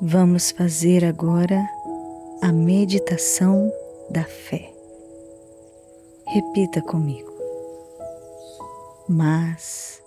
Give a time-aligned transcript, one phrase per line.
[0.00, 1.66] Vamos fazer agora
[2.42, 3.72] a meditação
[4.10, 4.70] da fé.
[6.26, 7.32] Repita comigo.
[9.08, 10.02] Mas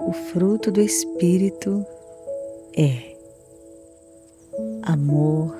[0.00, 1.86] o fruto do Espírito
[2.76, 3.16] é
[4.82, 5.56] amor,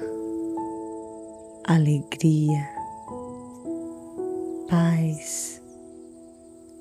[1.64, 2.68] alegria,
[4.68, 5.62] paz,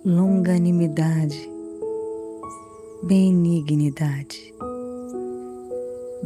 [0.03, 1.47] longanimidade,
[3.03, 4.55] benignidade,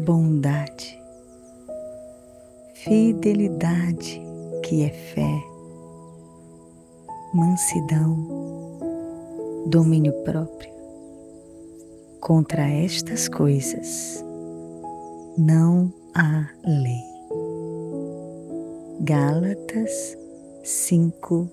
[0.01, 0.99] bondade,
[2.73, 4.19] fidelidade,
[4.63, 5.43] que é fé,
[7.33, 8.17] mansidão,
[9.67, 10.71] domínio próprio.
[12.19, 14.23] Contra estas coisas
[15.37, 17.11] não há lei.
[19.01, 20.17] Gálatas
[20.63, 21.49] 5,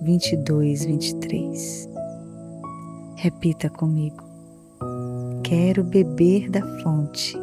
[0.00, 1.88] 22, 23.
[3.16, 4.22] Repita comigo.
[5.42, 7.41] Quero beber da fonte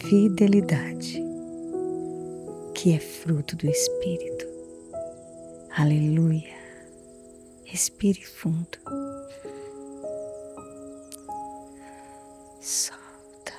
[0.00, 1.22] fidelidade,
[2.74, 4.46] que é fruto do Espírito.
[5.76, 6.56] Aleluia.
[7.64, 8.78] Respire fundo.
[12.60, 13.52] Solta.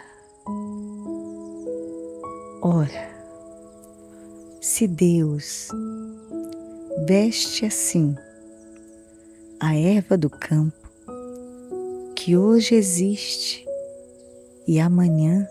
[2.61, 3.09] Ora,
[4.61, 5.67] se Deus
[7.05, 8.15] veste assim
[9.59, 10.89] a erva do campo,
[12.15, 13.65] que hoje existe
[14.67, 15.47] e amanhã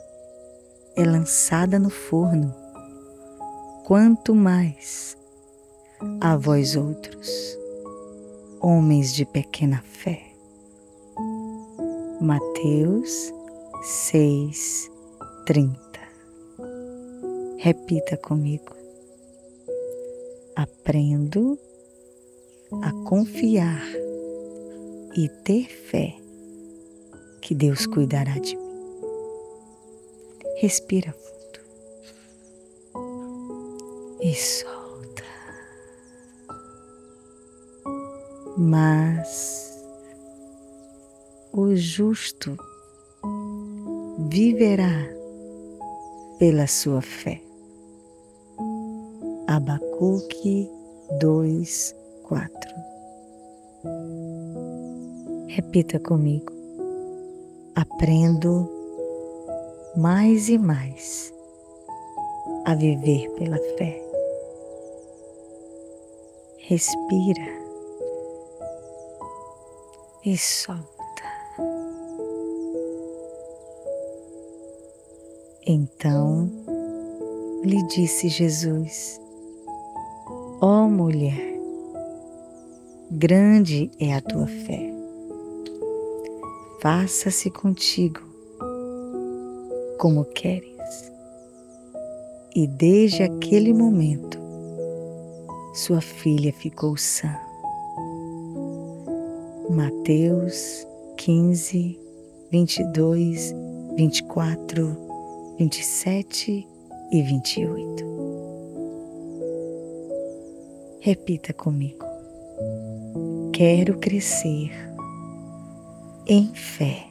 [0.98, 2.52] é lançada no forno,
[3.86, 5.16] quanto mais
[6.20, 7.56] a vós outros,
[8.60, 10.20] homens de pequena fé.
[12.20, 13.32] Mateus
[13.80, 14.90] 6,
[15.46, 15.78] 30.
[17.58, 18.74] Repita comigo.
[20.56, 21.56] Aprendo
[22.82, 23.86] a confiar
[25.16, 26.16] e ter fé
[27.40, 28.67] que Deus cuidará de mim.
[30.60, 31.60] Respira fundo
[34.20, 35.22] e solta.
[38.56, 39.72] Mas
[41.52, 42.56] o justo
[44.28, 45.08] viverá
[46.40, 47.40] pela sua fé.
[49.46, 50.68] Abacuque
[51.20, 51.94] 2,
[52.24, 52.50] 4.
[55.46, 56.52] Repita comigo.
[57.76, 58.77] Aprendo
[59.96, 61.32] mais e mais
[62.64, 64.02] a viver pela fé.
[66.58, 67.48] Respira
[70.24, 70.88] e solta.
[75.66, 76.50] Então
[77.64, 79.18] lhe disse Jesus:
[80.60, 81.58] Ó oh, mulher,
[83.10, 84.92] grande é a tua fé.
[86.80, 88.27] Faça-se contigo
[89.98, 91.12] como queres.
[92.54, 94.38] E desde aquele momento,
[95.74, 97.36] sua filha ficou sã.
[99.68, 100.86] Mateus
[101.18, 101.98] 15,
[102.50, 103.54] 22,
[103.96, 104.96] 24,
[105.58, 106.66] 27
[107.12, 108.08] e 28.
[111.00, 112.06] Repita comigo.
[113.52, 114.70] Quero crescer
[116.26, 117.10] em fé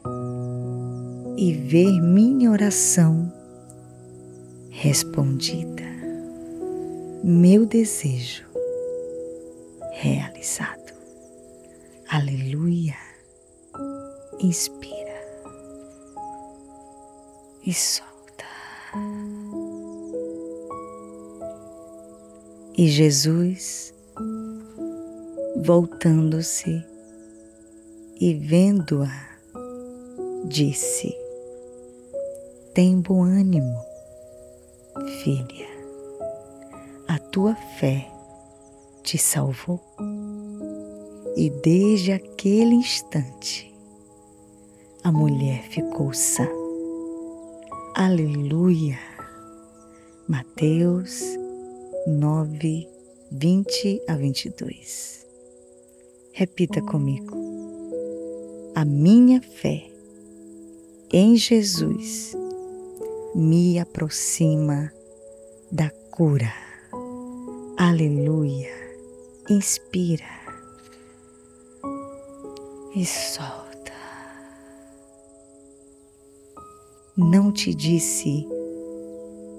[1.37, 3.31] e ver minha oração
[4.71, 5.83] respondida,
[7.23, 8.47] meu desejo
[9.93, 10.93] realizado.
[12.09, 12.95] Aleluia.
[14.39, 15.17] Inspira
[17.65, 18.17] e solta.
[22.77, 23.93] E Jesus,
[25.57, 26.83] voltando-se
[28.21, 29.27] e vendo-a,
[30.47, 31.26] disse:
[32.77, 33.83] Tem bom ânimo,
[35.23, 35.67] filha,
[37.07, 38.07] a tua fé
[39.01, 39.81] te salvou.
[41.35, 43.73] E desde aquele instante,
[45.03, 46.47] a mulher ficou sã.
[47.95, 48.99] Aleluia!
[50.27, 51.23] Mateus
[52.05, 52.87] 9,
[53.31, 55.25] 20 a 22.
[56.31, 57.35] Repita comigo.
[58.75, 59.89] A minha fé
[61.11, 62.37] em Jesus
[63.37, 64.91] me aproxima
[65.71, 66.51] da cura.
[67.77, 68.73] Aleluia.
[69.47, 70.25] Inspira
[72.95, 73.93] e solta.
[77.15, 78.43] Não te disse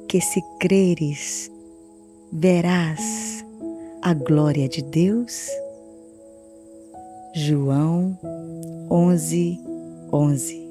[0.09, 1.49] que se creres
[2.33, 3.45] verás
[4.03, 5.47] a glória de Deus?
[7.33, 8.19] João
[8.91, 9.61] 11,
[10.13, 10.69] 11.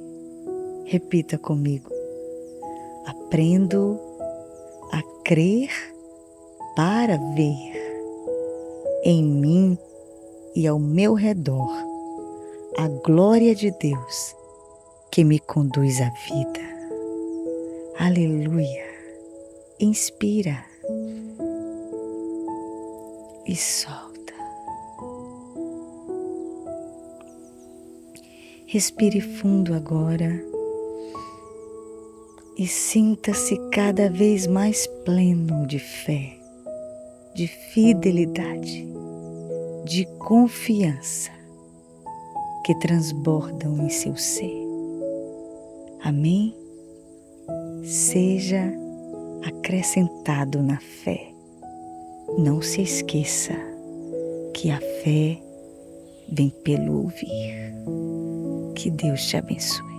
[0.86, 1.97] Repita comigo.
[3.07, 3.98] Aprendo
[4.92, 5.69] a crer
[6.75, 7.77] para ver
[9.06, 9.77] em mim
[10.54, 11.71] e ao meu redor
[12.77, 14.36] a glória de Deus
[15.09, 16.59] que me conduz à vida.
[17.98, 18.86] Aleluia.
[19.80, 20.65] Inspira
[23.45, 24.33] e solta.
[28.65, 30.56] Respire fundo agora
[32.57, 36.33] e sinta-se cada vez mais pleno de fé,
[37.36, 38.88] de fidelidade,
[39.86, 41.30] de confiança
[42.65, 44.65] que transbordam em seu ser.
[46.01, 46.56] Amém?
[47.83, 48.74] Seja
[49.44, 51.31] acrescentado na fé.
[52.39, 53.54] Não se esqueça
[54.54, 55.39] que a fé
[56.31, 57.74] vem pelo ouvir.
[58.75, 59.97] Que Deus te abençoe.